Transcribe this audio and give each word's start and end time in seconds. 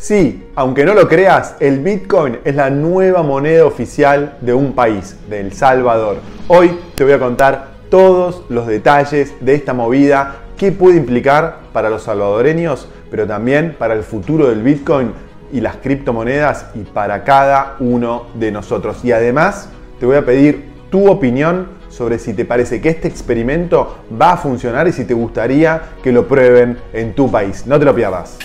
Sí, 0.00 0.48
aunque 0.54 0.86
no 0.86 0.94
lo 0.94 1.06
creas, 1.08 1.56
el 1.60 1.80
Bitcoin 1.80 2.38
es 2.46 2.54
la 2.54 2.70
nueva 2.70 3.22
moneda 3.22 3.66
oficial 3.66 4.38
de 4.40 4.54
un 4.54 4.72
país, 4.72 5.14
de 5.28 5.40
El 5.40 5.52
Salvador. 5.52 6.16
Hoy 6.48 6.74
te 6.94 7.04
voy 7.04 7.12
a 7.12 7.18
contar 7.18 7.72
todos 7.90 8.44
los 8.48 8.66
detalles 8.66 9.34
de 9.40 9.54
esta 9.54 9.74
movida, 9.74 10.36
qué 10.56 10.72
puede 10.72 10.96
implicar 10.96 11.58
para 11.74 11.90
los 11.90 12.04
salvadoreños, 12.04 12.88
pero 13.10 13.26
también 13.26 13.76
para 13.78 13.92
el 13.92 14.02
futuro 14.02 14.48
del 14.48 14.62
Bitcoin 14.62 15.12
y 15.52 15.60
las 15.60 15.76
criptomonedas 15.76 16.68
y 16.74 16.78
para 16.78 17.22
cada 17.22 17.76
uno 17.78 18.28
de 18.36 18.52
nosotros. 18.52 19.04
Y 19.04 19.12
además 19.12 19.68
te 19.98 20.06
voy 20.06 20.16
a 20.16 20.24
pedir 20.24 20.64
tu 20.88 21.10
opinión 21.10 21.68
sobre 21.90 22.18
si 22.18 22.32
te 22.32 22.46
parece 22.46 22.80
que 22.80 22.88
este 22.88 23.06
experimento 23.06 23.98
va 24.18 24.32
a 24.32 24.36
funcionar 24.38 24.88
y 24.88 24.92
si 24.92 25.04
te 25.04 25.12
gustaría 25.12 25.82
que 26.02 26.10
lo 26.10 26.26
prueben 26.26 26.78
en 26.94 27.12
tu 27.14 27.30
país. 27.30 27.66
No 27.66 27.78
te 27.78 27.84
lo 27.84 27.94
pierdas. 27.94 28.38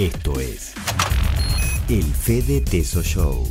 Esto 0.00 0.40
es 0.40 0.72
el 1.90 2.02
Fede 2.02 2.62
Teso 2.62 3.02
Show. 3.02 3.46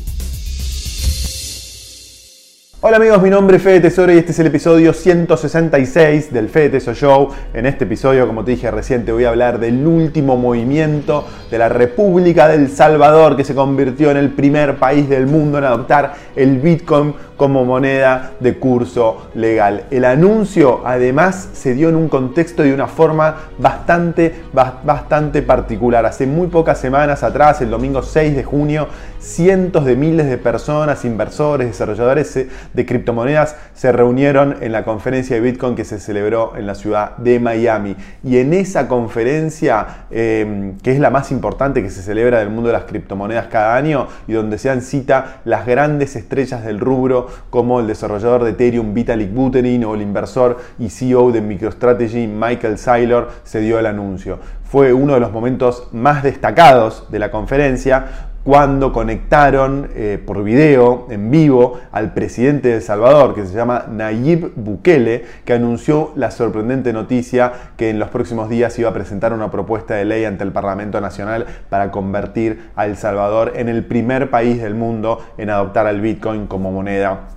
Hola 2.81 2.95
amigos, 2.95 3.21
mi 3.21 3.29
nombre 3.29 3.57
es 3.57 3.63
Fede 3.63 3.81
Tesoro 3.81 4.13
y 4.13 4.19
este 4.19 4.31
es 4.31 4.39
el 4.39 4.47
episodio 4.47 4.93
166 4.93 6.31
del 6.31 6.47
Fede 6.47 6.69
Teso 6.69 6.93
Show. 6.93 7.27
En 7.53 7.65
este 7.65 7.83
episodio, 7.83 8.25
como 8.25 8.45
te 8.45 8.51
dije 8.51 8.71
recién, 8.71 9.03
te 9.03 9.11
voy 9.11 9.25
a 9.25 9.29
hablar 9.31 9.59
del 9.59 9.85
último 9.85 10.37
movimiento 10.37 11.27
de 11.51 11.57
la 11.57 11.67
República 11.67 12.47
del 12.47 12.69
Salvador 12.69 13.35
que 13.35 13.43
se 13.43 13.53
convirtió 13.53 14.11
en 14.11 14.15
el 14.15 14.29
primer 14.29 14.77
país 14.77 15.09
del 15.09 15.27
mundo 15.27 15.57
en 15.57 15.65
adoptar 15.65 16.13
el 16.37 16.59
Bitcoin 16.59 17.15
como 17.35 17.65
moneda 17.65 18.31
de 18.39 18.57
curso 18.57 19.29
legal. 19.33 19.83
El 19.91 20.05
anuncio 20.05 20.81
además 20.85 21.49
se 21.51 21.73
dio 21.73 21.89
en 21.89 21.97
un 21.97 22.07
contexto 22.07 22.65
y 22.65 22.71
una 22.71 22.87
forma 22.87 23.49
bastante, 23.57 24.43
bastante 24.53 25.41
particular. 25.41 26.05
Hace 26.05 26.27
muy 26.27 26.47
pocas 26.47 26.79
semanas 26.79 27.23
atrás, 27.23 27.61
el 27.61 27.71
domingo 27.71 28.01
6 28.01 28.37
de 28.37 28.43
junio, 28.45 28.87
cientos 29.19 29.85
de 29.85 29.95
miles 29.95 30.27
de 30.27 30.37
personas, 30.37 31.05
inversores, 31.05 31.67
desarrolladores 31.67 32.47
de 32.73 32.85
criptomonedas 32.85 33.55
se 33.73 33.91
reunieron 33.91 34.57
en 34.61 34.71
la 34.71 34.83
conferencia 34.83 35.35
de 35.35 35.41
Bitcoin 35.41 35.75
que 35.75 35.85
se 35.85 35.99
celebró 35.99 36.55
en 36.55 36.65
la 36.65 36.75
ciudad 36.75 37.17
de 37.17 37.39
Miami. 37.39 37.95
Y 38.23 38.37
en 38.37 38.53
esa 38.53 38.87
conferencia, 38.87 40.05
em, 40.09 40.77
que 40.77 40.91
es 40.91 40.99
la 40.99 41.09
más 41.09 41.31
importante 41.31 41.83
que 41.83 41.89
se 41.89 42.01
celebra 42.01 42.39
del 42.39 42.49
mundo 42.49 42.67
de 42.67 42.73
las 42.73 42.83
criptomonedas 42.83 43.47
cada 43.47 43.75
año 43.75 44.07
y 44.27 44.33
donde 44.33 44.57
se 44.57 44.69
dan 44.69 44.81
cita 44.81 45.41
las 45.45 45.65
grandes 45.65 46.15
estrellas 46.15 46.63
del 46.63 46.79
rubro 46.79 47.27
como 47.49 47.79
el 47.79 47.87
desarrollador 47.87 48.43
de 48.43 48.51
Ethereum 48.51 48.93
Vitalik 48.93 49.33
Buterin 49.33 49.83
o 49.85 49.95
el 49.95 50.01
inversor 50.01 50.57
y 50.79 50.89
CEO 50.89 51.31
de 51.31 51.41
MicroStrategy 51.41 52.27
Michael 52.27 52.77
Saylor 52.77 53.29
se 53.43 53.59
dio 53.59 53.79
el 53.79 53.85
anuncio. 53.85 54.39
Fue 54.63 54.93
uno 54.93 55.15
de 55.15 55.19
los 55.19 55.31
momentos 55.31 55.87
más 55.91 56.21
destacados 56.21 57.07
de 57.09 57.17
la 57.17 57.31
conferencia 57.31 58.28
cuando 58.43 58.93
conectaron 58.93 59.89
eh, 59.93 60.21
por 60.25 60.43
video 60.43 61.07
en 61.09 61.29
vivo 61.29 61.79
al 61.91 62.13
presidente 62.13 62.69
de 62.69 62.75
El 62.75 62.81
Salvador, 62.81 63.35
que 63.35 63.45
se 63.45 63.53
llama 63.53 63.85
Nayib 63.89 64.53
Bukele, 64.55 65.25
que 65.45 65.53
anunció 65.53 66.11
la 66.15 66.31
sorprendente 66.31 66.93
noticia 66.93 67.51
que 67.77 67.89
en 67.89 67.99
los 67.99 68.09
próximos 68.09 68.49
días 68.49 68.77
iba 68.79 68.89
a 68.89 68.93
presentar 68.93 69.33
una 69.33 69.51
propuesta 69.51 69.95
de 69.95 70.05
ley 70.05 70.25
ante 70.25 70.43
el 70.43 70.51
Parlamento 70.51 71.01
Nacional 71.01 71.45
para 71.69 71.91
convertir 71.91 72.69
a 72.75 72.85
El 72.85 72.95
Salvador 72.95 73.53
en 73.55 73.69
el 73.69 73.83
primer 73.83 74.29
país 74.29 74.61
del 74.61 74.75
mundo 74.75 75.19
en 75.37 75.49
adoptar 75.49 75.87
al 75.87 76.01
Bitcoin 76.01 76.47
como 76.47 76.71
moneda 76.71 77.27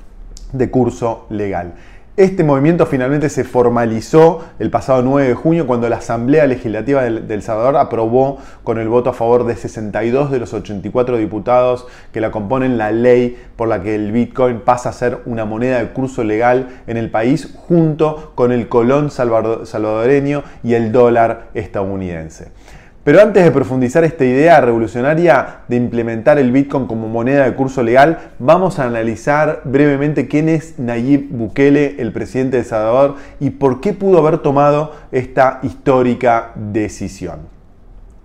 de 0.53 0.71
curso 0.71 1.27
legal. 1.31 1.75
Este 2.19 2.45
movimiento 2.45 2.85
finalmente 2.85 3.31
se 3.31 3.43
formalizó 3.43 4.45
el 4.59 4.69
pasado 4.69 5.01
9 5.01 5.29
de 5.29 5.35
junio 5.35 5.67
cuando 5.67 5.89
la 5.89 5.97
Asamblea 5.97 6.47
Legislativa 6.47 7.05
del, 7.05 7.43
Salvador 7.43 7.79
aprobó 7.79 8.37
con 8.65 8.79
el 8.79 8.87
voto 8.89 9.09
a 9.09 9.15
favor 9.15 9.47
de 9.47 9.57
62 9.57 10.31
de 10.31 10.39
los 10.39 10.53
84 10.53 11.17
diputados 11.17 11.87
que 12.13 12.21
la 12.21 12.31
componen 12.31 12.77
la 12.77 12.93
ley 12.93 13.43
por 13.57 13.69
la 13.69 13.81
que 13.81 13.95
el 13.95 14.13
Bitcoin 14.13 14.61
pasa 14.61 14.91
a 14.91 14.93
ser 14.93 15.21
una 15.25 15.47
moneda 15.47 15.79
de 15.79 15.89
curso 15.95 16.23
legal 16.23 16.83
en 16.87 16.99
el 16.99 17.11
país 17.11 17.55
junto 17.57 18.33
con 18.35 18.53
el 18.53 18.69
colón 18.69 19.11
salvadoreño 19.11 20.43
y 20.63 20.75
el 20.75 20.93
dólar 20.93 21.49
estadounidense. 21.55 22.53
Pero 23.05 23.21
antes 23.21 23.43
de 23.43 23.51
profundizar 23.51 24.05
esta 24.05 24.25
idea 24.25 24.61
revolucionaria 24.61 25.63
de 25.67 25.75
implementar 25.75 26.39
el 26.39 26.53
Bitcoin 26.53 26.87
como 26.87 27.09
moneda 27.09 27.45
de 27.45 27.55
curso 27.55 27.83
legal, 27.83 28.31
vamos 28.39 28.79
a 28.79 28.85
analizar 28.85 29.63
brevemente 29.65 30.29
quién 30.29 30.49
es 30.49 30.79
Nayib 30.79 31.29
Bukele, 31.31 31.97
el 31.99 32.13
presidente 32.13 32.59
de 32.59 32.65
Salvador, 32.65 33.17
y 33.41 33.51
por 33.51 33.81
qué 33.81 33.93
pudo 33.93 34.19
haber 34.19 34.39
tomado 34.39 34.95
esta 35.11 35.59
histórica 35.65 36.53
decisión. 36.55 37.52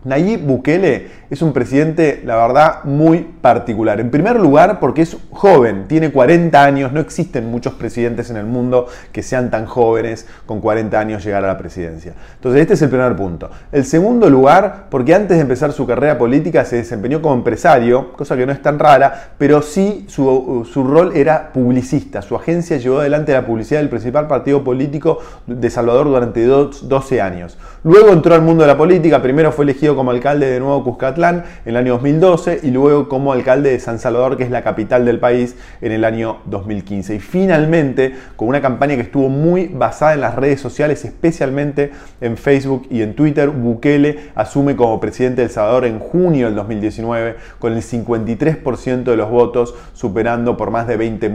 Nayib 0.08 0.46
Bukele 0.46 1.08
es 1.30 1.42
un 1.42 1.52
presidente, 1.52 2.22
la 2.26 2.38
verdad, 2.38 2.86
muy 2.86 3.28
particular. 3.42 4.00
En 4.00 4.10
primer 4.10 4.40
lugar, 4.40 4.80
porque 4.80 5.02
es 5.02 5.18
joven, 5.32 5.86
tiene 5.90 6.14
40 6.14 6.64
años, 6.64 6.94
no 6.94 7.02
existen 7.02 7.52
muchos 7.52 7.74
presidentes 7.74 8.30
en 8.30 8.38
el 8.38 8.46
mundo 8.46 8.88
que 9.12 9.22
sean 9.22 9.52
tan 9.52 9.66
jóvenes, 9.66 10.26
con 10.46 10.62
40 10.62 10.98
años 10.98 11.26
llegar 11.26 11.44
a 11.44 11.48
la 11.48 11.58
presidencia. 11.58 12.14
Entonces, 12.36 12.62
este 12.62 12.76
es 12.76 12.82
el 12.82 12.90
primer 12.90 13.18
punto. 13.18 13.50
El 13.74 13.84
segundo 13.84 14.30
lugar, 14.30 14.86
porque 14.90 15.14
antes 15.14 15.36
de 15.36 15.42
empezar 15.42 15.74
su 15.74 15.86
carrera 15.86 16.18
política 16.18 16.64
se 16.64 16.78
desempeñó 16.78 17.22
como 17.22 17.36
empresario, 17.36 18.14
cosa 18.14 18.38
que 18.38 18.46
no 18.46 18.54
es 18.54 18.62
tan 18.62 18.80
rara, 18.80 19.32
pero 19.38 19.62
sí 19.62 20.06
su, 20.08 20.66
su 20.72 20.86
rol 20.86 21.12
era 21.18 21.52
publicista. 21.52 22.22
Su 22.22 22.38
agencia 22.38 22.78
llevó 22.78 23.00
adelante 23.00 23.34
la 23.34 23.46
publicidad 23.46 23.82
del 23.82 23.90
principal 23.90 24.28
partido 24.28 24.64
político 24.64 25.20
de 25.46 25.70
Salvador 25.70 26.06
durante 26.06 26.46
12 26.46 27.22
años. 27.22 27.58
Luego 27.84 28.14
entró 28.14 28.34
al 28.34 28.42
mundo 28.42 28.64
de 28.64 28.68
la 28.68 28.78
política, 28.78 29.22
primero 29.22 29.52
fue 29.52 29.66
elegido 29.66 29.97
como 29.98 30.12
alcalde 30.12 30.50
de 30.50 30.62
Nuevo 30.62 30.84
Cuscatlán 30.86 31.44
en 31.66 31.72
el 31.72 31.78
año 31.78 31.94
2012 31.94 32.62
y 32.64 32.72
luego 32.72 33.10
como 33.10 33.34
alcalde 33.34 33.72
de 33.72 33.80
San 33.82 34.00
Salvador, 34.00 34.38
que 34.38 34.44
es 34.44 34.52
la 34.52 34.64
capital 34.64 35.04
del 35.04 35.20
país, 35.20 35.58
en 35.82 35.92
el 35.92 36.06
año 36.06 36.38
2015. 36.46 37.16
Y 37.16 37.20
finalmente, 37.20 38.16
con 38.38 38.48
una 38.48 38.62
campaña 38.62 38.96
que 38.96 39.02
estuvo 39.02 39.28
muy 39.28 39.68
basada 39.68 40.14
en 40.14 40.22
las 40.22 40.36
redes 40.36 40.62
sociales, 40.62 41.04
especialmente 41.04 41.92
en 42.22 42.38
Facebook 42.38 42.88
y 42.90 43.02
en 43.02 43.16
Twitter, 43.16 43.50
Bukele 43.50 44.32
asume 44.36 44.76
como 44.76 45.00
presidente 45.00 45.42
de 45.42 45.48
El 45.48 45.52
Salvador 45.52 45.86
en 45.86 46.00
junio 46.00 46.46
del 46.46 46.56
2019 46.56 47.36
con 47.60 47.74
el 47.74 47.82
53% 47.82 49.04
de 49.04 49.18
los 49.18 49.30
votos, 49.30 49.76
superando 49.94 50.56
por 50.56 50.72
más 50.72 50.88
de 50.88 50.98
20, 50.98 51.32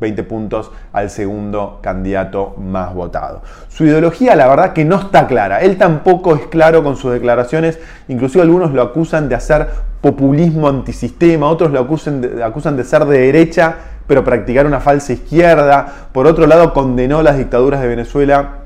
20 0.00 0.22
puntos 0.22 0.70
al 0.92 1.10
segundo 1.10 1.80
candidato 1.82 2.54
más 2.58 2.94
votado. 2.94 3.42
Su 3.68 3.84
ideología, 3.84 4.36
la 4.36 4.46
verdad 4.46 4.72
que 4.72 4.84
no 4.84 4.96
está 4.96 5.26
clara. 5.26 5.60
Él 5.60 5.76
tampoco 5.76 6.36
es 6.36 6.46
claro 6.46 6.84
con 6.84 6.96
sus 6.96 7.12
declaraciones 7.12 7.78
Inclusive 8.08 8.42
algunos 8.42 8.72
lo 8.72 8.82
acusan 8.82 9.28
de 9.28 9.34
hacer 9.34 9.66
populismo 10.00 10.68
antisistema, 10.68 11.48
otros 11.48 11.70
lo 11.70 11.80
acusan 11.80 12.20
de, 12.20 12.42
acusan 12.42 12.76
de 12.76 12.84
ser 12.84 13.04
de 13.06 13.18
derecha, 13.18 13.76
pero 14.06 14.24
practicar 14.24 14.66
una 14.66 14.80
falsa 14.80 15.12
izquierda. 15.12 16.08
Por 16.12 16.26
otro 16.26 16.46
lado, 16.46 16.72
condenó 16.72 17.22
las 17.22 17.38
dictaduras 17.38 17.80
de 17.80 17.88
Venezuela 17.88 18.63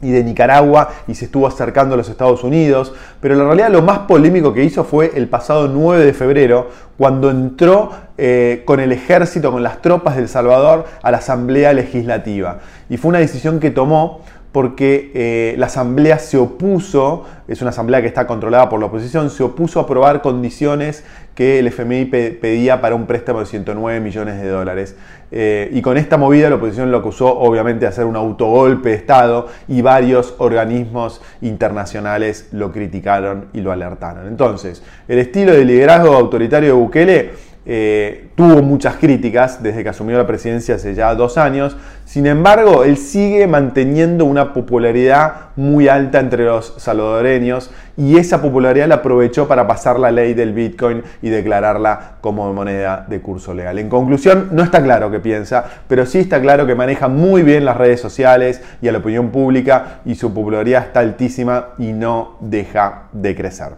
y 0.00 0.10
de 0.10 0.22
Nicaragua 0.22 0.90
y 1.08 1.14
se 1.14 1.24
estuvo 1.24 1.46
acercando 1.46 1.94
a 1.94 1.96
los 1.96 2.08
Estados 2.08 2.44
Unidos, 2.44 2.92
pero 3.20 3.34
en 3.34 3.40
realidad 3.40 3.70
lo 3.70 3.82
más 3.82 4.00
polémico 4.00 4.54
que 4.54 4.64
hizo 4.64 4.84
fue 4.84 5.12
el 5.14 5.28
pasado 5.28 5.68
9 5.68 6.04
de 6.04 6.12
febrero, 6.12 6.68
cuando 6.96 7.30
entró 7.30 7.90
eh, 8.16 8.62
con 8.64 8.80
el 8.80 8.92
ejército, 8.92 9.50
con 9.50 9.62
las 9.62 9.82
tropas 9.82 10.16
del 10.16 10.28
Salvador 10.28 10.86
a 11.02 11.10
la 11.10 11.18
Asamblea 11.18 11.72
Legislativa. 11.72 12.58
Y 12.88 12.96
fue 12.96 13.10
una 13.10 13.18
decisión 13.18 13.60
que 13.60 13.70
tomó 13.70 14.20
porque 14.52 15.12
eh, 15.14 15.54
la 15.58 15.66
Asamblea 15.66 16.18
se 16.18 16.38
opuso, 16.38 17.24
es 17.46 17.60
una 17.60 17.70
Asamblea 17.70 18.00
que 18.00 18.06
está 18.06 18.26
controlada 18.26 18.68
por 18.68 18.80
la 18.80 18.86
oposición, 18.86 19.30
se 19.30 19.42
opuso 19.42 19.78
a 19.78 19.82
aprobar 19.82 20.22
condiciones 20.22 21.04
que 21.38 21.60
el 21.60 21.68
FMI 21.68 22.06
pedía 22.06 22.80
para 22.80 22.96
un 22.96 23.06
préstamo 23.06 23.38
de 23.38 23.46
109 23.46 24.00
millones 24.00 24.42
de 24.42 24.48
dólares. 24.48 24.96
Eh, 25.30 25.70
y 25.72 25.80
con 25.82 25.96
esta 25.96 26.16
movida 26.16 26.50
la 26.50 26.56
oposición 26.56 26.90
lo 26.90 26.98
acusó 26.98 27.32
obviamente 27.38 27.82
de 27.82 27.86
hacer 27.86 28.06
un 28.06 28.16
autogolpe 28.16 28.88
de 28.88 28.96
Estado 28.96 29.46
y 29.68 29.80
varios 29.80 30.34
organismos 30.38 31.22
internacionales 31.40 32.48
lo 32.50 32.72
criticaron 32.72 33.50
y 33.52 33.60
lo 33.60 33.70
alertaron. 33.70 34.26
Entonces, 34.26 34.82
el 35.06 35.20
estilo 35.20 35.52
de 35.52 35.64
liderazgo 35.64 36.12
autoritario 36.12 36.70
de 36.70 36.74
Bukele 36.74 37.30
eh, 37.70 38.28
tuvo 38.34 38.62
muchas 38.62 38.96
críticas 38.96 39.62
desde 39.62 39.82
que 39.82 39.90
asumió 39.90 40.16
la 40.16 40.26
presidencia 40.26 40.76
hace 40.76 40.94
ya 40.94 41.14
dos 41.14 41.36
años. 41.36 41.76
Sin 42.06 42.26
embargo, 42.26 42.82
él 42.82 42.96
sigue 42.96 43.46
manteniendo 43.46 44.24
una 44.24 44.54
popularidad 44.54 45.50
muy 45.54 45.86
alta 45.86 46.18
entre 46.18 46.46
los 46.46 46.72
salvadoreños 46.78 47.70
y 47.98 48.16
esa 48.16 48.40
popularidad 48.40 48.88
la 48.88 48.94
aprovechó 48.96 49.46
para 49.46 49.66
pasar 49.66 50.00
la 50.00 50.10
ley 50.10 50.32
del 50.32 50.54
Bitcoin 50.54 51.02
y 51.20 51.28
declararla 51.28 52.12
como 52.22 52.50
moneda 52.54 53.04
de 53.06 53.20
curso 53.20 53.52
legal. 53.52 53.78
En 53.78 53.90
conclusión, 53.90 54.48
no 54.52 54.62
está 54.62 54.82
claro 54.82 55.10
qué 55.10 55.20
piensa, 55.20 55.66
pero 55.88 56.06
sí 56.06 56.20
está 56.20 56.40
claro 56.40 56.66
que 56.66 56.74
maneja 56.74 57.08
muy 57.08 57.42
bien 57.42 57.66
las 57.66 57.76
redes 57.76 58.00
sociales 58.00 58.62
y 58.80 58.88
a 58.88 58.92
la 58.92 58.98
opinión 58.98 59.28
pública 59.28 60.00
y 60.06 60.14
su 60.14 60.32
popularidad 60.32 60.84
está 60.86 61.00
altísima 61.00 61.66
y 61.76 61.92
no 61.92 62.38
deja 62.40 63.08
de 63.12 63.36
crecer. 63.36 63.72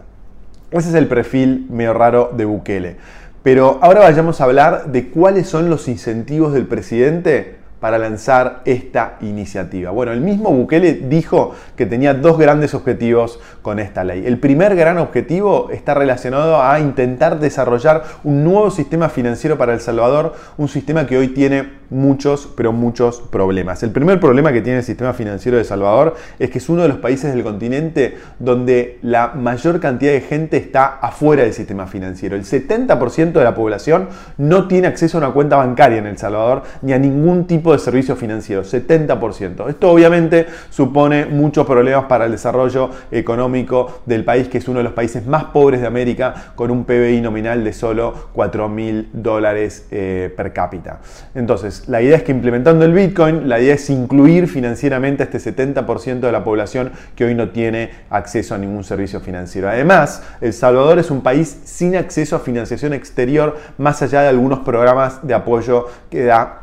Ese 0.71 0.87
es 0.87 0.95
el 0.95 1.07
perfil 1.07 1.67
medio 1.69 1.93
raro 1.93 2.31
de 2.33 2.45
Bukele. 2.45 2.95
Pero 3.43 3.79
ahora 3.81 4.01
vayamos 4.01 4.39
a 4.39 4.43
hablar 4.43 4.91
de 4.91 5.09
cuáles 5.09 5.47
son 5.47 5.69
los 5.69 5.87
incentivos 5.87 6.53
del 6.53 6.67
presidente 6.67 7.60
para 7.81 7.97
lanzar 7.97 8.61
esta 8.63 9.17
iniciativa? 9.21 9.91
Bueno, 9.91 10.13
el 10.13 10.21
mismo 10.21 10.51
Bukele 10.51 10.93
dijo 10.93 11.53
que 11.75 11.85
tenía 11.85 12.13
dos 12.13 12.37
grandes 12.37 12.73
objetivos 12.75 13.39
con 13.61 13.79
esta 13.79 14.03
ley. 14.03 14.23
El 14.25 14.37
primer 14.37 14.75
gran 14.75 14.99
objetivo 14.99 15.69
está 15.71 15.95
relacionado 15.95 16.61
a 16.61 16.79
intentar 16.79 17.39
desarrollar 17.39 18.03
un 18.23 18.43
nuevo 18.43 18.71
sistema 18.71 19.09
financiero 19.09 19.57
para 19.57 19.73
El 19.73 19.81
Salvador, 19.81 20.33
un 20.57 20.67
sistema 20.67 21.07
que 21.07 21.17
hoy 21.17 21.29
tiene 21.29 21.81
muchos, 21.89 22.47
pero 22.55 22.71
muchos 22.71 23.19
problemas. 23.19 23.83
El 23.83 23.91
primer 23.91 24.19
problema 24.19 24.53
que 24.53 24.61
tiene 24.61 24.79
el 24.79 24.85
sistema 24.85 25.13
financiero 25.13 25.57
de 25.57 25.63
El 25.63 25.67
Salvador 25.67 26.15
es 26.39 26.51
que 26.51 26.59
es 26.59 26.69
uno 26.69 26.83
de 26.83 26.87
los 26.87 26.97
países 26.97 27.33
del 27.33 27.43
continente 27.43 28.17
donde 28.39 28.99
la 29.01 29.29
mayor 29.29 29.79
cantidad 29.79 30.11
de 30.11 30.21
gente 30.21 30.57
está 30.57 30.85
afuera 30.85 31.43
del 31.43 31.53
sistema 31.53 31.87
financiero. 31.87 32.35
El 32.35 32.43
70% 32.43 33.33
de 33.33 33.43
la 33.43 33.55
población 33.55 34.09
no 34.37 34.67
tiene 34.67 34.87
acceso 34.87 35.17
a 35.17 35.21
una 35.21 35.31
cuenta 35.31 35.57
bancaria 35.57 35.97
en 35.97 36.05
El 36.05 36.17
Salvador 36.17 36.63
ni 36.83 36.93
a 36.93 36.99
ningún 36.99 37.47
tipo 37.47 37.70
de 37.73 37.79
servicio 37.79 38.15
financiero. 38.15 38.63
70%. 38.63 39.69
Esto 39.69 39.91
obviamente 39.91 40.45
supone 40.69 41.25
muchos 41.25 41.65
problemas 41.65 42.05
para 42.05 42.25
el 42.25 42.31
desarrollo 42.31 42.89
económico 43.11 44.01
del 44.05 44.23
país, 44.23 44.47
que 44.47 44.57
es 44.57 44.67
uno 44.67 44.79
de 44.79 44.83
los 44.83 44.93
países 44.93 45.25
más 45.25 45.45
pobres 45.45 45.81
de 45.81 45.87
América, 45.87 46.53
con 46.55 46.71
un 46.71 46.85
PBI 46.85 47.21
nominal 47.21 47.63
de 47.63 47.73
solo 47.73 48.29
4 48.33 48.69
mil 48.69 49.09
dólares 49.13 49.87
eh, 49.91 50.33
per 50.35 50.53
cápita. 50.53 50.99
Entonces, 51.35 51.87
la 51.87 52.01
idea 52.01 52.17
es 52.17 52.23
que 52.23 52.31
implementando 52.31 52.85
el 52.85 52.93
Bitcoin, 52.93 53.47
la 53.47 53.59
idea 53.59 53.75
es 53.75 53.89
incluir 53.89 54.47
financieramente 54.47 55.23
a 55.23 55.25
este 55.29 55.39
70% 55.39 56.19
de 56.19 56.31
la 56.31 56.43
población 56.43 56.91
que 57.15 57.25
hoy 57.25 57.35
no 57.35 57.49
tiene 57.49 57.91
acceso 58.09 58.55
a 58.55 58.57
ningún 58.57 58.83
servicio 58.83 59.19
financiero. 59.19 59.69
Además, 59.69 60.23
El 60.41 60.53
Salvador 60.53 60.99
es 60.99 61.11
un 61.11 61.21
país 61.21 61.61
sin 61.63 61.95
acceso 61.95 62.35
a 62.35 62.39
financiación 62.39 62.93
exterior, 62.93 63.57
más 63.77 64.01
allá 64.01 64.21
de 64.21 64.29
algunos 64.29 64.59
programas 64.59 65.25
de 65.25 65.33
apoyo 65.33 65.87
que 66.09 66.25
da 66.25 66.60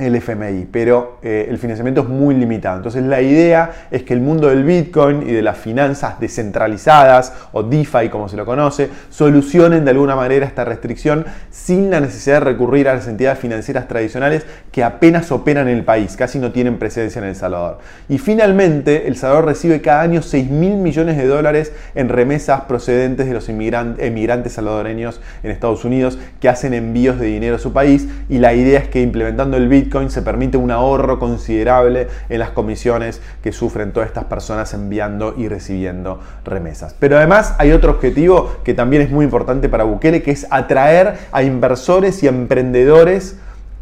el 0.00 0.16
FMI, 0.16 0.66
pero 0.70 1.18
eh, 1.22 1.46
el 1.48 1.58
financiamiento 1.58 2.00
es 2.02 2.08
muy 2.08 2.34
limitado. 2.34 2.78
Entonces 2.78 3.04
la 3.04 3.20
idea 3.20 3.70
es 3.90 4.02
que 4.02 4.14
el 4.14 4.20
mundo 4.20 4.48
del 4.48 4.64
Bitcoin 4.64 5.22
y 5.22 5.32
de 5.32 5.42
las 5.42 5.58
finanzas 5.58 6.18
descentralizadas 6.18 7.32
o 7.52 7.62
DeFi 7.62 8.08
como 8.08 8.28
se 8.28 8.36
lo 8.36 8.46
conoce, 8.46 8.88
solucionen 9.10 9.84
de 9.84 9.90
alguna 9.90 10.16
manera 10.16 10.46
esta 10.46 10.64
restricción 10.64 11.26
sin 11.50 11.90
la 11.90 12.00
necesidad 12.00 12.40
de 12.40 12.46
recurrir 12.46 12.88
a 12.88 12.94
las 12.94 13.06
entidades 13.06 13.38
financieras 13.38 13.88
tradicionales 13.88 14.46
que 14.72 14.82
apenas 14.82 15.30
operan 15.32 15.68
en 15.68 15.76
el 15.76 15.84
país, 15.84 16.16
casi 16.16 16.38
no 16.38 16.52
tienen 16.52 16.78
presencia 16.78 17.20
en 17.20 17.28
El 17.28 17.36
Salvador. 17.36 17.78
Y 18.08 18.18
finalmente, 18.18 19.08
El 19.08 19.16
Salvador 19.16 19.46
recibe 19.46 19.80
cada 19.80 20.02
año 20.02 20.22
6 20.22 20.50
mil 20.50 20.76
millones 20.76 21.16
de 21.16 21.26
dólares 21.26 21.72
en 21.94 22.08
remesas 22.08 22.62
procedentes 22.62 23.26
de 23.26 23.34
los 23.34 23.48
emigrantes 23.48 24.52
salvadoreños 24.52 25.20
en 25.42 25.50
Estados 25.50 25.84
Unidos 25.84 26.18
que 26.40 26.48
hacen 26.48 26.74
envíos 26.74 27.18
de 27.18 27.26
dinero 27.26 27.56
a 27.56 27.58
su 27.58 27.72
país 27.72 28.08
y 28.28 28.38
la 28.38 28.54
idea 28.54 28.78
es 28.78 28.88
que 28.88 29.02
implementando 29.02 29.56
el 29.56 29.68
Bitcoin 29.68 29.89
se 30.08 30.22
permite 30.22 30.56
un 30.56 30.70
ahorro 30.70 31.18
considerable 31.18 32.08
en 32.28 32.38
las 32.38 32.50
comisiones 32.50 33.20
que 33.42 33.52
sufren 33.52 33.92
todas 33.92 34.08
estas 34.08 34.24
personas 34.24 34.72
enviando 34.72 35.34
y 35.36 35.48
recibiendo 35.48 36.20
remesas. 36.44 36.94
Pero 36.98 37.16
además 37.16 37.54
hay 37.58 37.72
otro 37.72 37.90
objetivo 37.90 38.56
que 38.64 38.74
también 38.74 39.02
es 39.02 39.10
muy 39.10 39.24
importante 39.24 39.68
para 39.68 39.84
Bukele, 39.84 40.22
que 40.22 40.30
es 40.30 40.46
atraer 40.50 41.18
a 41.32 41.42
inversores 41.42 42.22
y 42.22 42.28
emprendedores 42.28 43.36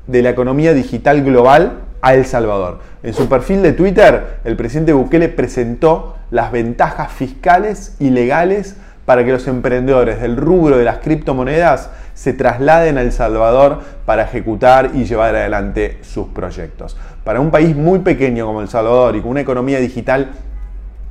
de 0.07 0.23
la 0.23 0.31
economía 0.31 0.75
digital 0.75 1.23
global 1.23 1.81
a 2.01 2.15
El 2.15 2.25
Salvador. 2.25 2.79
En 3.03 3.15
su 3.15 3.29
perfil 3.29 3.63
de 3.63 3.73
Twitter, 3.73 4.39
el 4.45 4.57
presidente 4.57 4.93
Bukele 4.93 5.29
presentó 5.29 6.17
las 6.31 6.53
ventajas 6.53 7.13
fiscales 7.13 7.95
y 7.99 8.11
legales 8.11 8.77
para 9.09 9.25
que 9.25 9.33
los 9.33 9.49
emprendedores 9.49 10.21
del 10.21 10.37
rubro 10.37 10.77
de 10.77 10.85
las 10.85 10.99
criptomonedas 10.99 11.89
se 12.13 12.35
trasladen 12.35 12.99
a 12.99 13.01
El 13.01 13.11
Salvador 13.11 13.81
para 14.05 14.25
ejecutar 14.25 14.91
y 14.93 15.07
llevar 15.07 15.35
adelante 15.35 15.97
sus 16.03 16.27
proyectos. 16.27 16.95
Para 17.25 17.41
un 17.41 17.51
país 17.51 17.75
muy 17.75 18.01
pequeño 18.01 18.45
como 18.45 18.61
El 18.61 18.69
Salvador 18.69 19.17
y 19.17 19.23
con 19.23 19.31
una 19.31 19.41
economía 19.41 19.81
digital 19.81 20.33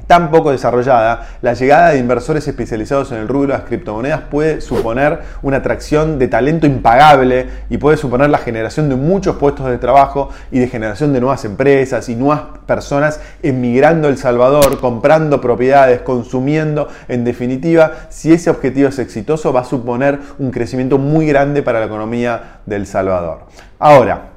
tan 0.07 0.31
poco 0.31 0.51
desarrollada, 0.51 1.27
la 1.41 1.53
llegada 1.53 1.89
de 1.89 1.99
inversores 1.99 2.47
especializados 2.47 3.11
en 3.11 3.19
el 3.19 3.27
rubro 3.27 3.51
de 3.51 3.59
las 3.59 3.67
criptomonedas 3.67 4.21
puede 4.31 4.61
suponer 4.61 5.19
una 5.41 5.57
atracción 5.57 6.17
de 6.17 6.29
talento 6.29 6.65
impagable 6.65 7.47
y 7.69 7.77
puede 7.77 7.97
suponer 7.97 8.29
la 8.29 8.37
generación 8.37 8.87
de 8.87 8.95
muchos 8.95 9.35
puestos 9.35 9.67
de 9.67 9.77
trabajo 9.77 10.29
y 10.49 10.59
de 10.59 10.67
generación 10.67 11.13
de 11.13 11.19
nuevas 11.19 11.43
empresas 11.43 12.07
y 12.07 12.15
nuevas 12.15 12.43
personas 12.65 13.19
emigrando 13.43 14.07
a 14.07 14.11
El 14.11 14.17
Salvador, 14.17 14.79
comprando 14.79 15.41
propiedades, 15.41 16.01
consumiendo. 16.01 16.87
En 17.09 17.25
definitiva, 17.25 17.91
si 18.09 18.31
ese 18.31 18.49
objetivo 18.49 18.89
es 18.89 18.99
exitoso, 18.99 19.51
va 19.51 19.61
a 19.61 19.65
suponer 19.65 20.19
un 20.39 20.51
crecimiento 20.51 20.97
muy 20.97 21.27
grande 21.27 21.61
para 21.63 21.79
la 21.79 21.85
economía 21.85 22.59
del 22.65 22.87
Salvador. 22.87 23.39
Ahora, 23.77 24.29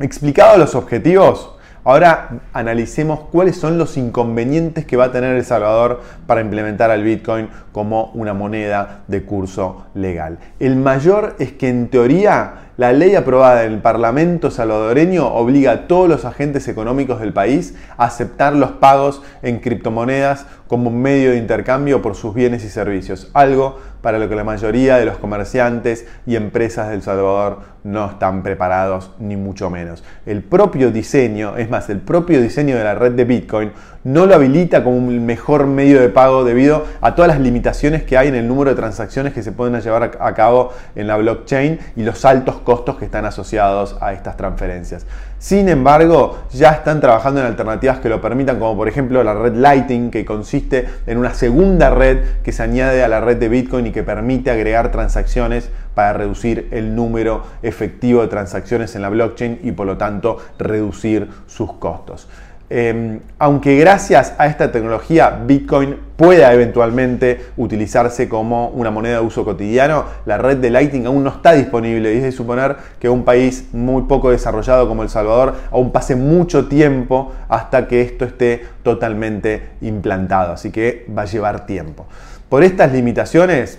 explicados 0.00 0.58
los 0.58 0.74
objetivos, 0.74 1.57
Ahora 1.84 2.40
analicemos 2.52 3.20
cuáles 3.32 3.56
son 3.56 3.78
los 3.78 3.96
inconvenientes 3.96 4.84
que 4.84 4.96
va 4.96 5.06
a 5.06 5.12
tener 5.12 5.36
El 5.36 5.44
Salvador 5.44 6.02
para 6.26 6.40
implementar 6.40 6.90
al 6.90 7.02
Bitcoin 7.02 7.48
como 7.72 8.10
una 8.14 8.34
moneda 8.34 9.04
de 9.06 9.24
curso 9.24 9.86
legal. 9.94 10.38
El 10.58 10.76
mayor 10.76 11.36
es 11.38 11.52
que 11.52 11.68
en 11.68 11.88
teoría 11.88 12.68
la 12.78 12.92
ley 12.92 13.16
aprobada 13.16 13.64
en 13.64 13.72
el 13.72 13.80
Parlamento 13.80 14.52
salvadoreño 14.52 15.26
obliga 15.26 15.72
a 15.72 15.86
todos 15.88 16.08
los 16.08 16.24
agentes 16.24 16.68
económicos 16.68 17.18
del 17.18 17.32
país 17.32 17.74
a 17.96 18.04
aceptar 18.04 18.54
los 18.54 18.70
pagos 18.70 19.20
en 19.42 19.58
criptomonedas 19.58 20.46
como 20.68 20.90
medio 20.90 21.32
de 21.32 21.38
intercambio 21.38 22.02
por 22.02 22.14
sus 22.14 22.34
bienes 22.34 22.64
y 22.64 22.68
servicios, 22.68 23.30
algo 23.34 23.80
para 24.00 24.18
lo 24.18 24.28
que 24.28 24.34
la 24.34 24.44
mayoría 24.44 24.96
de 24.96 25.04
los 25.04 25.18
comerciantes 25.18 26.06
y 26.26 26.36
empresas 26.36 26.90
del 26.90 27.02
Salvador 27.02 27.60
no 27.84 28.10
están 28.10 28.42
preparados, 28.42 29.12
ni 29.18 29.36
mucho 29.36 29.70
menos. 29.70 30.04
El 30.26 30.42
propio 30.42 30.90
diseño, 30.90 31.56
es 31.56 31.70
más, 31.70 31.88
el 31.90 32.00
propio 32.00 32.40
diseño 32.40 32.76
de 32.76 32.84
la 32.84 32.94
red 32.94 33.12
de 33.12 33.24
Bitcoin 33.24 33.72
no 34.04 34.26
lo 34.26 34.34
habilita 34.34 34.84
como 34.84 34.96
un 34.96 35.26
mejor 35.26 35.66
medio 35.66 36.00
de 36.00 36.08
pago 36.08 36.44
debido 36.44 36.86
a 37.00 37.14
todas 37.14 37.28
las 37.30 37.40
limitaciones 37.40 38.04
que 38.04 38.16
hay 38.16 38.28
en 38.28 38.34
el 38.34 38.46
número 38.46 38.70
de 38.70 38.76
transacciones 38.76 39.32
que 39.32 39.42
se 39.42 39.52
pueden 39.52 39.80
llevar 39.80 40.18
a 40.18 40.34
cabo 40.34 40.72
en 40.94 41.06
la 41.06 41.16
blockchain 41.16 41.78
y 41.96 42.02
los 42.02 42.24
altos 42.24 42.56
costos 42.60 42.96
que 42.96 43.04
están 43.04 43.24
asociados 43.24 43.96
a 44.00 44.12
estas 44.12 44.36
transferencias. 44.36 45.06
Sin 45.38 45.68
embargo, 45.68 46.38
ya 46.50 46.70
están 46.70 47.00
trabajando 47.00 47.40
en 47.40 47.46
alternativas 47.46 48.00
que 48.00 48.08
lo 48.08 48.20
permitan, 48.20 48.58
como 48.58 48.76
por 48.76 48.88
ejemplo 48.88 49.22
la 49.22 49.34
red 49.34 49.54
Lighting, 49.54 50.10
que 50.10 50.24
consiste 50.24 50.88
en 51.06 51.16
una 51.16 51.32
segunda 51.32 51.90
red 51.90 52.24
que 52.42 52.50
se 52.50 52.64
añade 52.64 53.04
a 53.04 53.08
la 53.08 53.20
red 53.20 53.36
de 53.36 53.48
Bitcoin 53.48 53.86
y 53.86 53.92
que 53.92 54.02
permite 54.02 54.50
agregar 54.50 54.90
transacciones 54.90 55.70
para 55.94 56.12
reducir 56.12 56.68
el 56.72 56.96
número 56.96 57.44
efectivo 57.62 58.22
de 58.22 58.28
transacciones 58.28 58.96
en 58.96 59.02
la 59.02 59.10
blockchain 59.10 59.60
y 59.62 59.70
por 59.70 59.86
lo 59.86 59.96
tanto 59.96 60.38
reducir 60.58 61.28
sus 61.46 61.72
costos. 61.74 62.28
Em, 62.70 63.20
aunque 63.38 63.78
gracias 63.78 64.34
a 64.36 64.46
esta 64.46 64.70
tecnología 64.70 65.30
Bitcoin 65.46 65.96
pueda 66.16 66.52
eventualmente 66.52 67.46
utilizarse 67.56 68.28
como 68.28 68.68
una 68.68 68.90
moneda 68.90 69.20
de 69.20 69.26
uso 69.26 69.42
cotidiano, 69.42 70.04
la 70.26 70.36
red 70.36 70.58
de 70.58 70.68
Lightning 70.68 71.06
aún 71.06 71.24
no 71.24 71.30
está 71.30 71.52
disponible 71.52 72.12
y 72.12 72.18
es 72.18 72.24
de 72.24 72.32
suponer 72.32 72.76
que 73.00 73.08
un 73.08 73.24
país 73.24 73.68
muy 73.72 74.02
poco 74.02 74.30
desarrollado 74.30 74.86
como 74.86 75.02
El 75.02 75.08
Salvador 75.08 75.54
aún 75.70 75.92
pase 75.92 76.14
mucho 76.14 76.66
tiempo 76.66 77.32
hasta 77.48 77.88
que 77.88 78.02
esto 78.02 78.26
esté 78.26 78.66
totalmente 78.82 79.70
implantado, 79.80 80.52
así 80.52 80.70
que 80.70 81.06
va 81.16 81.22
a 81.22 81.26
llevar 81.26 81.64
tiempo. 81.64 82.06
Por 82.50 82.64
estas 82.64 82.92
limitaciones, 82.92 83.78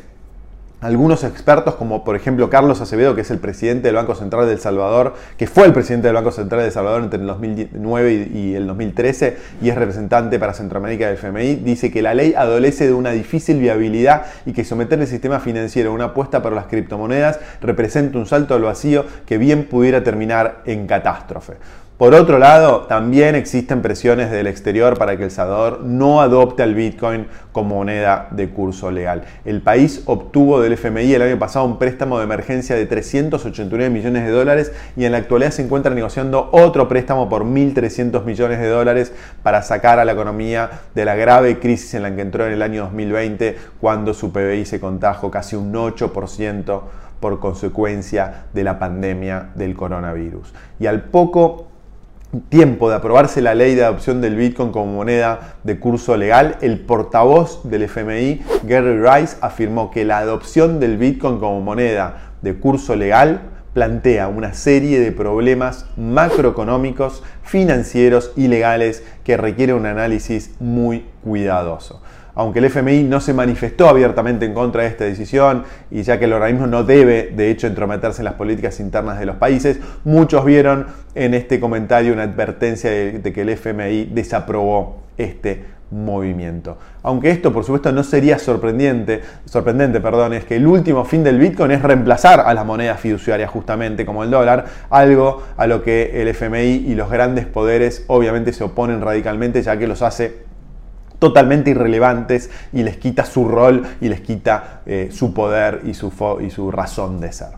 algunos 0.82 1.26
expertos, 1.26 1.76
como 1.76 2.04
por 2.04 2.16
ejemplo 2.16 2.50
Carlos 2.50 2.80
Acevedo, 2.80 3.14
que 3.16 3.22
es 3.22 3.32
el 3.32 3.40
presidente 3.40 3.90
del 3.90 3.96
Banco 3.96 4.16
Central 4.16 4.46
de 4.46 4.54
El 4.54 4.60
Salvador, 4.60 5.16
que 5.38 5.48
fue 5.48 5.66
el 5.66 5.74
presidente 5.74 6.08
del 6.08 6.16
Banco 6.16 6.32
Central 6.32 6.62
de 6.62 6.68
El 6.68 6.72
Salvador 6.72 7.04
entre 7.04 7.20
el 7.20 7.28
2009 7.28 8.30
y 8.34 8.56
el 8.56 8.66
2013 8.66 9.38
y 9.62 9.70
es 9.70 9.76
representante 9.76 10.40
para 10.40 10.54
Centroamérica 10.54 11.08
del 11.08 11.16
FMI, 11.16 11.56
dice 11.56 11.92
que 11.92 12.02
la 12.02 12.14
ley 12.14 12.34
adolece 12.36 12.88
de 12.88 12.94
una 12.94 13.12
difícil 13.12 13.60
viabilidad 13.60 14.26
y 14.46 14.54
que 14.54 14.64
someter 14.64 15.00
el 15.00 15.08
sistema 15.08 15.40
financiero 15.40 15.92
a 15.92 15.94
una 15.94 16.06
apuesta 16.06 16.42
para 16.42 16.56
las 16.56 16.68
criptomonedas 16.68 17.40
representa 17.62 18.18
un 18.18 18.26
salto 18.26 18.56
al 18.56 18.62
vacío 18.62 19.06
que 19.26 19.38
bien 19.38 19.66
pudiera 19.66 20.04
terminar 20.04 20.62
en 20.66 20.88
catástrofe. 20.88 21.54
Por 22.00 22.14
otro 22.14 22.40
lado, 22.40 22.84
también 22.88 23.36
existen 23.36 23.82
presiones 23.82 24.32
del 24.32 24.48
exterior 24.48 24.98
para 24.98 25.18
que 25.18 25.26
El 25.26 25.32
Salvador 25.32 25.82
no 25.84 26.22
adopte 26.22 26.64
al 26.64 26.74
Bitcoin 26.74 27.28
como 27.52 27.76
moneda 27.76 28.30
de 28.32 28.50
curso 28.52 28.90
legal. 28.90 29.26
El 29.44 29.62
país 29.62 30.04
obtuvo 30.06 30.62
del 30.62 30.72
FMI 30.72 31.14
el 31.14 31.24
año 31.24 31.38
pasado 31.38 31.66
un 31.66 31.78
préstamo 31.78 32.18
de 32.18 32.24
emergencia 32.24 32.78
de 32.78 32.86
389 32.86 33.90
millones 33.90 34.26
de 34.26 34.32
dólares 34.32 34.72
y 34.96 35.04
en 35.04 35.12
la 35.12 35.18
actualidad 35.18 35.52
se 35.52 35.62
encuentra 35.62 35.94
negociando 35.94 36.48
otro 36.54 36.88
préstamo 36.88 37.28
por 37.28 37.44
1.300 37.44 38.24
millones 38.24 38.60
de 38.60 38.70
dólares 38.70 39.12
para 39.44 39.62
sacar 39.62 40.00
a 40.00 40.06
la 40.06 40.14
economía 40.14 40.70
de 40.96 41.04
la 41.04 41.16
grave 41.16 41.60
crisis 41.60 41.96
en 41.96 42.04
la 42.04 42.16
que 42.16 42.22
entró 42.22 42.48
en 42.48 42.54
el 42.54 42.62
año 42.62 42.84
2020 42.84 43.58
cuando 43.82 44.14
su 44.14 44.32
PBI 44.32 44.64
se 44.64 44.80
contrajo 44.80 45.30
casi 45.30 45.58
un 45.58 45.74
8% 45.74 46.82
por 47.20 47.42
consecuencia 47.42 48.46
de 48.54 48.64
la 48.64 48.80
pandemia 48.80 49.50
del 49.56 49.76
coronavirus. 49.76 50.54
Y 50.80 50.86
al 50.86 51.04
poco 51.04 51.69
tiempo 52.50 52.90
de 52.90 52.96
aprobarse 52.96 53.42
la 53.42 53.56
ley 53.56 53.76
de 53.76 53.84
adopción 53.84 54.22
del 54.22 54.36
Bitcoin 54.36 54.72
como 54.72 54.94
moneda 54.94 55.56
de 55.64 55.80
curso 55.80 56.16
legal, 56.16 56.58
el 56.62 56.80
portavoz 56.80 57.62
del 57.64 57.84
FMI, 57.84 58.42
Gary 58.64 59.02
Rice, 59.02 59.38
afirmó 59.42 59.90
que 59.90 60.06
la 60.06 60.20
adopción 60.20 60.80
del 60.80 60.98
Bitcoin 60.98 61.40
como 61.40 61.62
moneda 61.62 62.34
de 62.42 62.56
curso 62.56 62.96
legal 62.96 63.42
plantea 63.74 64.28
una 64.28 64.54
serie 64.54 65.00
de 65.00 65.12
problemas 65.12 65.86
macroeconómicos, 65.96 67.24
financieros 67.44 68.32
y 68.36 68.48
legales 68.48 69.04
que 69.24 69.38
requiere 69.38 69.74
un 69.74 69.86
análisis 69.86 70.52
muy 70.60 71.06
cuidadoso 71.24 72.02
aunque 72.36 72.60
el 72.60 72.66
FMI 72.66 73.04
no 73.04 73.20
se 73.20 73.34
manifestó 73.34 73.90
abiertamente 73.90 74.46
en 74.46 74.54
contra 74.54 74.84
de 74.84 74.90
esta 74.90 75.04
decisión 75.06 75.64
y 75.92 76.04
ya 76.04 76.20
que 76.20 76.26
el 76.26 76.34
organismo 76.34 76.68
no 76.68 76.84
debe 76.84 77.34
de 77.36 77.50
hecho 77.52 77.68
entrometerse 77.68 78.22
en 78.22 78.26
las 78.26 78.36
políticas 78.36 78.80
internas 78.80 79.20
de 79.20 79.26
los 79.26 79.36
países, 79.38 79.80
muchos 80.04 80.46
vieron 80.46 80.88
en 81.16 81.34
este 81.34 81.60
comentario 81.60 82.14
una 82.14 82.24
advertencia 82.24 82.90
de, 82.90 83.34
que 83.34 83.42
el 83.42 83.50
FMI 83.50 84.06
desaprobó 84.06 85.04
este 85.18 85.80
movimiento. 85.92 86.78
Aunque 87.02 87.32
esto 87.32 87.52
por 87.52 87.64
supuesto 87.64 87.92
no 87.92 88.04
sería 88.04 88.38
sorprendente, 88.38 89.22
sorprendente, 89.46 90.00
perdón, 90.00 90.34
es 90.34 90.46
que 90.46 90.58
el 90.58 90.68
último 90.68 91.04
fin 91.06 91.24
del 91.24 91.40
Bitcoin 91.40 91.72
es 91.72 91.82
reemplazar 91.82 92.42
a 92.42 92.54
las 92.54 92.66
monedas 92.66 93.00
fiduciarias 93.00 93.50
justamente 93.50 94.06
como 94.06 94.24
el 94.24 94.30
dólar, 94.30 94.66
algo 94.92 95.44
a 95.58 95.66
lo 95.66 95.82
que 95.82 96.22
el 96.22 96.28
FMI 96.28 96.86
y 96.88 96.96
los 96.96 97.10
grandes 97.10 97.48
poderes 97.48 98.04
obviamente 98.08 98.54
se 98.54 98.64
oponen 98.64 99.02
radicalmente 99.02 99.62
ya 99.64 99.78
que 99.78 99.88
los 99.88 100.04
hace 100.04 100.49
totalmente 101.20 101.72
irrelevantes 101.72 102.50
y 102.74 102.84
les 102.84 102.98
quita 102.98 103.26
su 103.26 103.48
rol 103.48 103.84
y 104.02 104.10
les 104.10 104.22
quita 104.22 104.82
eh, 104.86 105.10
su 105.12 105.34
poder 105.34 105.82
y 105.86 105.94
su, 105.94 106.12
y 106.42 106.50
su 106.50 106.72
razón 106.72 107.20
de 107.20 107.32
ser. 107.32 107.50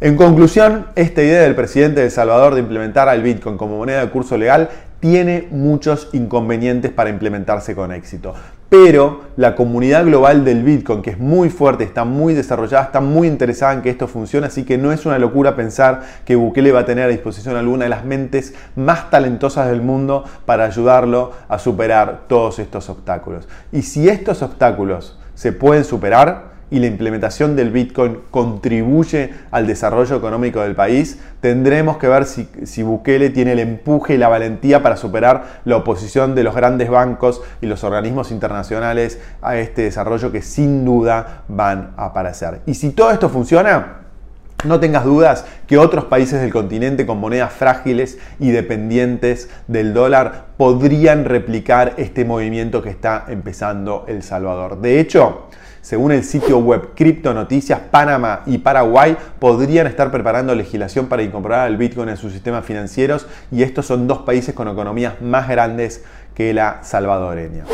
En 0.00 0.16
conclusión, 0.16 0.86
esta 0.96 1.22
idea 1.22 1.42
del 1.42 1.54
presidente 1.54 2.00
de 2.00 2.06
El 2.06 2.12
Salvador 2.12 2.54
de 2.54 2.60
implementar 2.60 3.08
al 3.08 3.22
Bitcoin 3.22 3.56
como 3.56 3.78
moneda 3.78 4.00
de 4.00 4.10
curso 4.10 4.36
legal 4.36 4.68
tiene 5.00 5.48
muchos 5.50 6.08
inconvenientes 6.12 6.90
para 6.90 7.10
implementarse 7.10 7.74
con 7.74 7.92
éxito 7.92 8.34
pero 8.74 9.20
la 9.36 9.54
comunidad 9.54 10.04
global 10.04 10.44
del 10.44 10.64
Bitcoin, 10.64 11.00
que 11.00 11.10
es 11.10 11.18
muy 11.20 11.48
fuerte, 11.48 11.84
está 11.84 12.04
muy 12.04 12.34
desarrollada, 12.34 12.82
está 12.82 13.00
muy 13.00 13.28
interesada 13.28 13.72
en 13.72 13.82
que 13.82 13.90
esto 13.90 14.08
funcione, 14.08 14.48
así 14.48 14.64
que 14.64 14.76
no 14.76 14.90
es 14.90 15.06
una 15.06 15.16
locura 15.20 15.54
pensar 15.54 16.02
que 16.24 16.34
Bukele 16.34 16.72
va 16.72 16.80
a 16.80 16.84
tener 16.84 17.04
a 17.04 17.08
disposición 17.08 17.54
alguna 17.54 17.84
de 17.84 17.90
las 17.90 18.04
mentes 18.04 18.52
más 18.74 19.10
talentosas 19.10 19.68
del 19.68 19.80
mundo 19.80 20.24
para 20.44 20.64
ayudarlo 20.64 21.30
a 21.48 21.60
superar 21.60 22.22
todos 22.26 22.58
estos 22.58 22.90
obstáculos. 22.90 23.46
Y 23.70 23.82
si 23.82 24.08
estos 24.08 24.42
obstáculos 24.42 25.20
se 25.36 25.52
pueden 25.52 25.84
superar, 25.84 26.53
y 26.70 26.78
la 26.78 26.86
implementación 26.86 27.56
del 27.56 27.70
Bitcoin 27.70 28.18
contribuye 28.30 29.32
al 29.50 29.66
desarrollo 29.66 30.16
económico 30.16 30.60
del 30.60 30.74
país, 30.74 31.18
tendremos 31.40 31.98
que 31.98 32.08
ver 32.08 32.24
si, 32.26 32.82
Bukele 32.82 33.30
tiene 33.30 33.52
el 33.52 33.58
empuje 33.58 34.14
y 34.14 34.18
la 34.18 34.28
valentía 34.28 34.82
para 34.82 34.96
superar 34.96 35.60
la 35.64 35.76
oposición 35.76 36.34
de 36.34 36.44
los 36.44 36.54
grandes 36.54 36.90
bancos 36.90 37.42
y 37.60 37.66
los 37.66 37.84
organismos 37.84 38.30
internacionales 38.30 39.18
a 39.42 39.56
este 39.56 39.82
desarrollo 39.82 40.32
que 40.32 40.42
sin 40.42 40.84
duda 40.84 41.44
van 41.48 41.92
a 41.96 42.06
aparecer. 42.06 42.60
Y 42.66 42.74
si 42.74 42.90
todo 42.90 43.10
esto 43.10 43.28
funciona, 43.28 44.03
no 44.64 44.80
tengas 44.80 45.04
dudas 45.04 45.44
que 45.66 45.78
otros 45.78 46.04
países 46.04 46.40
del 46.40 46.52
continente 46.52 47.06
con 47.06 47.18
monedas 47.18 47.52
frágiles 47.52 48.18
y 48.38 48.50
dependientes 48.50 49.48
del 49.68 49.94
dólar 49.94 50.46
podrían 50.56 51.24
replicar 51.24 51.94
este 51.96 52.24
movimiento 52.24 52.82
que 52.82 52.90
está 52.90 53.24
empezando 53.28 54.04
El 54.08 54.22
Salvador. 54.22 54.80
De 54.80 55.00
hecho, 55.00 55.48
según 55.84 56.12
el 56.12 56.24
sitio 56.24 56.60
web 56.60 56.92
Cripto 56.94 57.34
Noticias, 57.34 57.78
Panamá 57.90 58.40
y 58.46 58.56
Paraguay 58.56 59.16
podrían 59.38 59.86
estar 59.86 60.10
preparando 60.10 60.54
legislación 60.54 61.08
para 61.08 61.22
incorporar 61.22 61.60
al 61.60 61.76
Bitcoin 61.76 62.08
en 62.08 62.16
sus 62.16 62.32
sistemas 62.32 62.64
financieros 62.64 63.26
y 63.52 63.62
estos 63.62 63.84
son 63.84 64.06
dos 64.06 64.20
países 64.20 64.54
con 64.54 64.66
economías 64.68 65.20
más 65.20 65.46
grandes 65.46 66.02
que 66.34 66.54
la 66.54 66.82
salvadoreña. 66.82 67.64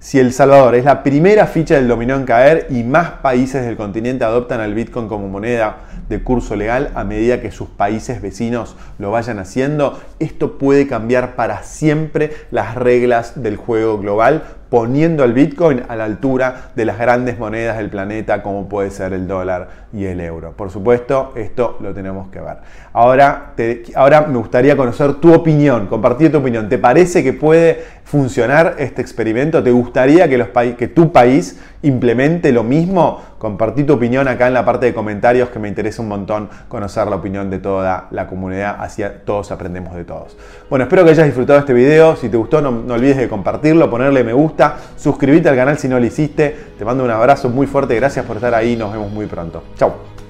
Si 0.00 0.18
El 0.18 0.32
Salvador 0.32 0.74
es 0.74 0.84
la 0.84 1.04
primera 1.04 1.46
ficha 1.46 1.76
del 1.76 1.86
dominó 1.86 2.16
en 2.16 2.24
caer 2.24 2.66
y 2.70 2.82
más 2.82 3.10
países 3.22 3.64
del 3.64 3.76
continente 3.76 4.24
adoptan 4.24 4.58
al 4.58 4.74
Bitcoin 4.74 5.06
como 5.06 5.28
moneda 5.28 5.76
de 6.12 6.22
curso 6.22 6.54
legal 6.54 6.92
a 6.94 7.04
medida 7.04 7.40
que 7.40 7.50
sus 7.50 7.68
países 7.68 8.20
vecinos 8.20 8.76
lo 8.98 9.10
vayan 9.10 9.38
haciendo, 9.38 10.00
esto 10.18 10.58
puede 10.58 10.86
cambiar 10.86 11.34
para 11.34 11.62
siempre 11.62 12.32
las 12.50 12.74
reglas 12.74 13.42
del 13.42 13.56
juego 13.56 13.98
global 13.98 14.44
poniendo 14.72 15.22
al 15.22 15.34
Bitcoin 15.34 15.82
a 15.86 15.96
la 15.96 16.04
altura 16.04 16.70
de 16.74 16.86
las 16.86 16.98
grandes 16.98 17.38
monedas 17.38 17.76
del 17.76 17.90
planeta 17.90 18.42
como 18.42 18.70
puede 18.70 18.90
ser 18.90 19.12
el 19.12 19.28
dólar 19.28 19.82
y 19.92 20.06
el 20.06 20.18
euro. 20.18 20.52
Por 20.52 20.70
supuesto, 20.70 21.32
esto 21.36 21.76
lo 21.80 21.92
tenemos 21.92 22.28
que 22.30 22.40
ver. 22.40 22.56
Ahora, 22.94 23.52
ahora 23.94 24.22
me 24.22 24.38
gustaría 24.38 24.74
conocer 24.74 25.14
tu 25.14 25.34
opinión, 25.34 25.88
compartir 25.88 26.32
tu 26.32 26.38
opinión. 26.38 26.70
¿Te 26.70 26.78
parece 26.78 27.22
que 27.22 27.34
puede 27.34 27.84
funcionar 28.04 28.76
este 28.78 29.02
experimento? 29.02 29.62
¿Te 29.62 29.70
gustaría 29.70 30.26
que, 30.26 30.38
los 30.38 30.48
que 30.48 30.88
tu 30.88 31.12
país 31.12 31.60
implemente 31.82 32.50
lo 32.50 32.62
mismo? 32.62 33.20
Compartí 33.38 33.84
tu 33.84 33.94
opinión 33.94 34.28
acá 34.28 34.46
en 34.46 34.54
la 34.54 34.64
parte 34.64 34.86
de 34.86 34.94
comentarios 34.94 35.48
que 35.48 35.58
me 35.58 35.68
interesa 35.68 36.00
un 36.00 36.08
montón 36.08 36.48
conocer 36.68 37.08
la 37.08 37.16
opinión 37.16 37.50
de 37.50 37.58
toda 37.58 38.06
la 38.12 38.28
comunidad, 38.28 38.76
así 38.78 39.02
todos 39.24 39.50
aprendemos 39.50 39.96
de 39.96 40.04
todos. 40.04 40.36
Bueno, 40.70 40.84
espero 40.84 41.04
que 41.04 41.10
hayas 41.10 41.26
disfrutado 41.26 41.58
este 41.58 41.72
video, 41.72 42.14
si 42.14 42.28
te 42.28 42.36
gustó 42.36 42.62
no, 42.62 42.70
no 42.70 42.94
olvides 42.94 43.16
de 43.16 43.28
compartirlo, 43.28 43.90
ponerle 43.90 44.22
me 44.22 44.32
gusta, 44.32 44.61
suscribirte 44.96 45.48
al 45.48 45.56
canal 45.56 45.78
si 45.78 45.88
no 45.88 45.98
lo 45.98 46.06
hiciste, 46.06 46.56
te 46.78 46.84
mando 46.84 47.04
un 47.04 47.10
abrazo 47.10 47.48
muy 47.48 47.66
fuerte, 47.66 47.94
gracias 47.96 48.24
por 48.24 48.36
estar 48.36 48.54
ahí, 48.54 48.76
nos 48.76 48.92
vemos 48.92 49.10
muy 49.10 49.26
pronto. 49.26 49.62
Chao. 49.76 50.21